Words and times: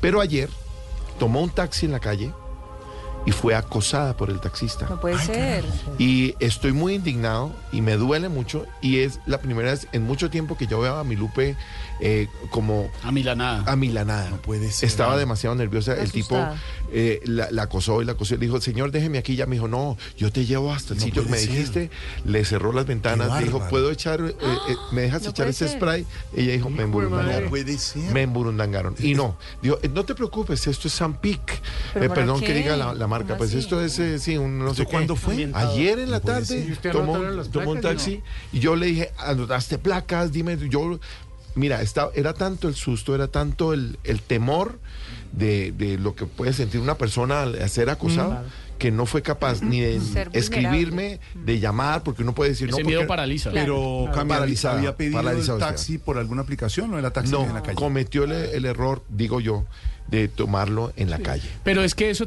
Pero 0.00 0.20
ayer 0.20 0.48
tomó 1.18 1.40
un 1.40 1.50
taxi 1.50 1.86
en 1.86 1.92
la 1.92 2.00
calle 2.00 2.32
y 3.26 3.32
fue 3.32 3.54
acosada 3.54 4.16
por 4.16 4.30
el 4.30 4.40
taxista. 4.40 4.86
No 4.88 5.00
puede 5.00 5.18
ser. 5.18 5.64
Y 5.98 6.34
estoy 6.40 6.72
muy 6.72 6.94
indignado 6.94 7.52
y 7.72 7.80
me 7.82 7.96
duele 7.96 8.28
mucho 8.28 8.66
y 8.80 8.98
es 9.00 9.20
la 9.26 9.38
primera 9.38 9.70
vez 9.70 9.86
en 9.92 10.04
mucho 10.04 10.30
tiempo 10.30 10.56
que 10.56 10.66
yo 10.66 10.80
veo 10.80 10.96
a 10.96 11.04
mi 11.04 11.16
Lupe 11.16 11.54
eh, 12.00 12.28
como 12.50 12.90
Amilanada. 13.04 13.70
amilanada. 13.70 14.30
No 14.30 14.36
puede 14.38 14.70
ser. 14.72 14.88
Estaba 14.88 15.18
demasiado 15.18 15.54
nerviosa. 15.54 15.94
El 16.00 16.10
tipo 16.12 16.38
eh, 16.92 17.20
la, 17.24 17.50
la 17.50 17.64
acosó 17.64 18.00
y 18.00 18.06
la 18.06 18.12
acosó. 18.12 18.34
Le 18.34 18.40
dijo, 18.40 18.58
señor, 18.60 18.90
déjeme 18.90 19.18
aquí. 19.18 19.36
Ya 19.36 19.44
me 19.46 19.56
dijo, 19.56 19.68
no, 19.68 19.98
yo 20.16 20.32
te 20.32 20.46
llevo 20.46 20.72
hasta 20.72 20.94
el 20.94 21.00
No 21.00 21.04
sitio 21.06 21.24
que 21.24 21.30
me 21.30 21.36
ser. 21.38 21.50
dijiste. 21.50 21.90
Le 22.24 22.44
cerró 22.46 22.72
las 22.72 22.86
ventanas. 22.86 23.38
Le 23.38 23.44
dijo. 23.44 23.60
¿puedo 23.68 23.90
echar, 23.90 24.20
eh, 24.22 24.34
eh, 24.40 24.76
me 24.92 25.02
dejas 25.02 25.22
No 25.24 25.30
echar 25.30 25.46
ese 25.48 25.68
ser. 25.68 25.76
spray? 25.76 26.06
Ella 26.34 26.52
dijo, 26.52 26.70
me 26.70 26.84
emburundangaron. 26.84 27.44
No 27.44 27.50
puede 27.50 27.76
ser. 27.76 28.10
Me 28.12 28.22
emburundangaron. 28.22 28.94
Y 28.98 29.14
no, 29.14 29.36
digo, 29.60 29.78
eh, 29.82 29.90
no 29.92 30.04
te 30.04 30.14
preocupes, 30.14 30.66
esto 30.66 30.88
es 30.88 30.94
San 30.94 31.20
Pic. 31.20 31.60
¿Pero 31.92 32.06
Eh, 32.06 32.10
perdón 32.10 32.40
qué? 32.40 32.46
que 32.46 32.54
diga 32.54 32.76
la, 32.78 32.94
la 32.94 33.06
marca. 33.10 33.28
¿Cómo 33.28 33.38
Pues 33.38 33.52
esto 33.54 33.82
es, 33.82 33.98
eh, 33.98 34.18
sí, 34.18 34.36
un 34.38 34.58
no 34.58 34.72
sé 34.74 34.84
cuándo 34.86 35.16
fue? 35.16 35.50
Ayer 35.52 35.98
en 35.98 36.10
la 36.10 36.20
tarde 36.20 36.44
ser. 36.46 36.68
¿Y 36.68 36.72
usted 36.72 36.92
tomó, 36.92 37.18
tomó 37.52 37.72
un 37.72 37.80
taxi 37.80 38.22
y 38.52 38.58
yo 38.60 38.76
le 38.76 38.86
dije, 38.86 39.10
anotaste 39.18 39.76
placas, 39.78 40.32
dime, 40.32 40.56
yo... 40.68 40.98
Mira, 41.56 41.82
está, 41.82 42.10
era 42.14 42.32
tanto 42.32 42.68
el 42.68 42.76
susto, 42.76 43.12
era 43.12 43.26
tanto 43.26 43.72
el, 43.74 43.98
el 44.04 44.20
temor 44.22 44.78
de, 45.32 45.72
de 45.72 45.98
lo 45.98 46.14
que 46.14 46.24
puede 46.24 46.52
sentir 46.52 46.80
una 46.80 46.94
persona 46.96 47.42
al 47.42 47.68
ser 47.68 47.90
acosada, 47.90 48.44
que 48.78 48.92
no 48.92 49.04
fue 49.04 49.20
capaz 49.22 49.60
ni 49.60 49.80
de 49.80 49.94
Ser 50.00 50.30
vulnerable. 50.30 50.38
escribirme, 50.38 51.20
de 51.34 51.58
llamar, 51.58 52.04
porque 52.04 52.22
uno 52.22 52.34
puede 52.36 52.50
decir 52.50 52.68
Ese 52.68 52.80
no. 52.82 52.86
miedo 52.86 53.00
porque- 53.00 53.08
paraliza. 53.08 53.50
Pero 53.50 54.06
Claro. 54.12 54.28
Paralizada, 54.28 54.78
había 54.78 54.96
pedido 54.96 55.16
paralizado 55.20 55.58
el 55.58 55.62
estaba. 55.62 55.72
taxi 55.72 55.98
por 55.98 56.18
alguna 56.18 56.42
aplicación 56.42 56.94
o 56.94 56.98
era 57.00 57.10
taxi 57.12 57.32
No, 57.32 57.42
en 57.44 57.52
la 57.54 57.62
calle. 57.62 57.74
cometió 57.74 58.24
el, 58.24 58.32
el 58.32 58.64
error, 58.64 59.02
digo 59.08 59.40
yo, 59.40 59.64
de 60.06 60.28
tomarlo 60.28 60.92
en 60.96 61.10
la 61.10 61.18
calle. 61.18 61.48
Pero 61.64 61.82
es 61.82 61.94
que 61.96 62.10
eso 62.10 62.26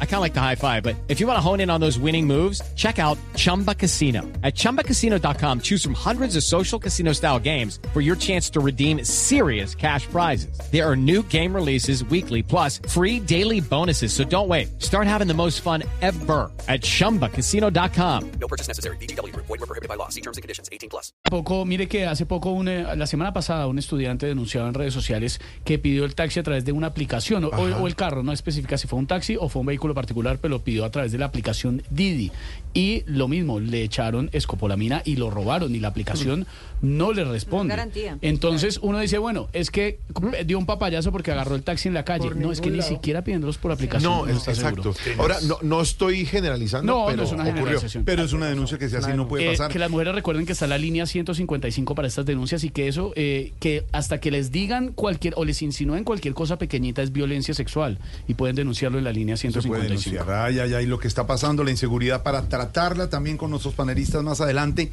I 0.00 0.04
kind 0.06 0.16
of 0.16 0.20
like 0.22 0.32
the 0.34 0.40
high 0.40 0.54
five, 0.56 0.82
but 0.82 0.96
if 1.08 1.20
you 1.20 1.26
want 1.26 1.36
to 1.36 1.40
hone 1.40 1.60
in 1.60 1.68
on 1.68 1.80
those 1.80 1.98
winning 1.98 2.26
moves, 2.26 2.62
check 2.76 2.98
out 2.98 3.18
Chumba 3.34 3.74
Casino. 3.74 4.22
At 4.42 4.54
chumbacasino.com, 4.54 5.60
choose 5.60 5.82
from 5.84 5.92
hundreds 5.94 6.34
of 6.36 6.42
social 6.42 6.78
casino 6.78 7.12
style 7.12 7.38
games 7.38 7.78
for 7.92 8.00
your 8.00 8.16
chance 8.16 8.48
to 8.50 8.60
redeem 8.60 9.04
serious 9.04 9.74
cash 9.74 10.06
prizes. 10.06 10.58
There 10.72 10.88
are 10.88 10.96
new 10.96 11.22
game 11.24 11.54
releases 11.54 12.02
weekly, 12.04 12.42
plus 12.42 12.78
free 12.88 13.20
daily 13.20 13.60
bonuses. 13.60 14.14
So 14.14 14.24
don't 14.24 14.48
wait. 14.48 14.82
Start 14.82 15.06
having 15.06 15.28
the 15.28 15.34
most 15.34 15.60
fun 15.60 15.82
ever 16.00 16.50
at 16.68 16.80
chumbacasino.com. 16.80 18.30
No 18.40 18.48
purchase 18.48 18.68
necessary. 18.68 18.96
VGW 18.96 19.32
Group. 19.32 19.46
Void 19.46 19.60
were 19.60 19.66
prohibited 19.66 19.88
by 19.88 19.96
law. 19.96 20.08
See 20.08 20.20
terms 20.22 20.36
and 20.38 20.42
conditions. 20.42 20.68
18 20.72 20.88
plus. 20.88 21.12
poco, 21.30 21.64
mire 21.64 21.86
que 21.88 22.06
hace 22.06 22.24
poco, 22.26 22.50
una- 22.52 22.92
eh, 22.92 22.96
la 22.96 23.06
semana 23.06 23.32
pasada, 23.32 23.66
un 23.66 23.78
estudiante 23.78 24.26
denunciaba 24.26 24.68
en 24.68 24.74
redes 24.74 24.94
sociales 24.94 25.40
que 25.64 25.78
pidió 25.78 26.04
el 26.04 26.14
taxi 26.14 26.40
a 26.40 26.42
través 26.42 26.64
de 26.64 26.72
una 26.72 26.86
aplicación, 26.88 27.44
o, 27.44 27.48
o 27.48 27.86
el 27.86 27.94
carro, 27.96 28.22
no 28.22 28.32
especifica 28.32 28.78
si 28.78 28.86
fue 28.88 28.98
un 28.98 29.06
taxi 29.06 29.36
o 29.38 29.48
fue 29.48 29.60
un 29.60 29.66
vehículo 29.66 29.85
particular, 29.94 30.38
pero 30.40 30.52
lo 30.56 30.62
pidió 30.64 30.84
a 30.84 30.90
través 30.90 31.12
de 31.12 31.18
la 31.18 31.26
aplicación 31.26 31.82
Didi. 31.90 32.30
Y 32.74 33.04
lo 33.06 33.26
mismo, 33.26 33.58
le 33.58 33.82
echaron 33.82 34.28
escopolamina 34.32 35.00
y 35.04 35.16
lo 35.16 35.30
robaron 35.30 35.74
y 35.74 35.80
la 35.80 35.88
aplicación 35.88 36.46
no 36.82 37.12
le 37.14 37.24
responde. 37.24 37.70
garantía. 37.70 38.18
Entonces 38.20 38.78
uno 38.82 38.98
dice, 38.98 39.16
bueno, 39.16 39.48
es 39.54 39.70
que 39.70 39.98
dio 40.44 40.58
un 40.58 40.66
papayazo 40.66 41.10
porque 41.10 41.32
agarró 41.32 41.54
el 41.54 41.62
taxi 41.62 41.88
en 41.88 41.94
la 41.94 42.04
calle. 42.04 42.24
Por 42.28 42.36
No, 42.36 42.52
es 42.52 42.60
que 42.60 42.70
ni 42.70 42.82
siquiera 42.82 43.22
pidiéndolos 43.24 43.56
por 43.56 43.72
aplicación. 43.72 44.12
No, 44.12 44.26
es, 44.26 44.36
está 44.36 44.54
seguro. 44.54 44.90
exacto. 44.90 45.22
Ahora, 45.22 45.36
no, 45.46 45.56
no 45.62 45.80
estoy 45.80 46.26
generalizando, 46.26 46.92
No, 46.92 47.06
pero 47.06 47.16
no 47.16 47.22
es 47.22 47.32
una 47.32 47.42
ocurrió. 47.44 47.56
generalización. 47.64 48.04
Pero 48.04 48.22
es 48.24 48.32
una 48.34 48.46
denuncia 48.46 48.76
que 48.78 48.90
si 48.90 48.96
así 48.96 49.12
no 49.14 49.26
puede 49.26 49.46
Eh, 49.46 49.50
pasar. 49.52 49.70
que 49.72 49.78
las 49.78 49.90
mujeres 49.90 50.14
recuerden 50.14 50.44
que 50.44 50.52
está 50.52 50.66
la 50.66 50.76
línea 50.76 51.06
155 51.06 51.94
para 51.94 52.08
estas 52.08 52.26
denuncias 52.26 52.62
y 52.62 52.68
que 52.68 52.88
eso, 52.88 53.12
eh, 53.16 53.52
que 53.58 53.86
hasta 53.92 54.20
que 54.20 54.30
les 54.30 54.52
digan 54.52 54.92
cualquier 54.92 55.32
o 55.38 55.46
les 55.46 55.62
insinúen 55.62 56.04
cualquier 56.04 56.34
cosa 56.34 56.58
pequeñita 56.58 57.02
es 57.02 57.10
violencia 57.10 57.54
sexual 57.54 57.98
y 58.28 58.34
pueden 58.34 58.54
denunciarlo 58.54 58.98
en 58.98 59.04
la 59.04 59.12
línea 59.12 59.38
se 59.38 59.46
puede 59.76 59.88
155. 59.88 60.24
denunciar. 60.26 60.46
Ay, 60.46 60.58
ay, 60.60 60.74
ay, 60.74 60.86
lo 60.86 60.98
que 60.98 61.08
está 61.08 61.26
pasando, 61.26 61.62
la 61.64 61.70
inseguridad, 61.70 62.22
para 62.22 62.48
tratarla 62.48 63.08
también 63.10 63.36
con 63.36 63.50
nuestros 63.50 63.74
panelistas 63.74 64.22
más 64.22 64.40
adelante. 64.40 64.90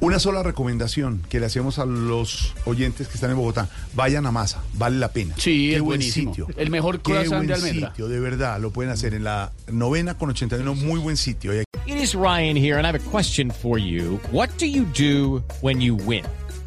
Una 0.00 0.20
sola 0.20 0.44
recomendación 0.44 1.22
que 1.28 1.40
le 1.40 1.46
hacemos 1.46 1.80
a 1.80 1.84
los 1.84 2.54
oyentes 2.66 3.08
que 3.08 3.14
están 3.14 3.30
en 3.32 3.36
Bogotá. 3.36 3.68
Vayan 3.94 4.26
a 4.26 4.30
Masa, 4.30 4.62
vale 4.74 4.96
la 4.96 5.08
pena. 5.12 5.34
Sí, 5.36 5.70
Qué 5.70 5.74
es 5.76 5.80
buen 5.80 5.98
buenísimo. 5.98 6.30
sitio. 6.32 6.46
El 6.56 6.70
mejor 6.70 6.98
Qué 6.98 7.02
croissant 7.14 7.30
buen 7.38 7.46
de 7.48 7.54
almendra. 7.54 7.88
sitio, 7.90 8.06
de 8.06 8.20
verdad, 8.20 8.60
lo 8.60 8.70
pueden 8.70 8.92
hacer 8.92 9.12
en 9.14 9.24
la 9.24 9.50
novena 9.72 10.16
con 10.16 10.30
81, 10.30 10.74
muy 10.76 11.00
buen 11.00 11.16
sitio. 11.16 11.52
It 11.52 11.66
is 11.86 12.14
Ryan 12.14 12.56
here, 12.56 12.76
and 12.78 12.86
I 12.86 12.90
have 12.90 12.94
a 13.04 13.10
question 13.10 13.50
for 13.50 13.76
you. 13.78 14.20
What 14.30 14.50
do 14.60 14.66
you 14.66 14.84
do 14.96 15.42
when 15.62 15.80
you 15.80 15.96
win? 15.96 16.22